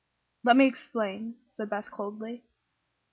[0.43, 2.41] "Let me explain," said Beth, coldly.